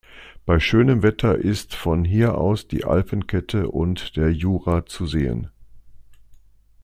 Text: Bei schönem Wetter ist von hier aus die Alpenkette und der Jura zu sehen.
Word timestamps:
Bei 0.47 0.59
schönem 0.59 1.03
Wetter 1.03 1.35
ist 1.37 1.75
von 1.75 2.05
hier 2.05 2.35
aus 2.35 2.67
die 2.67 2.85
Alpenkette 2.85 3.69
und 3.69 4.15
der 4.17 4.31
Jura 4.33 4.87
zu 4.87 5.05
sehen. 5.05 5.51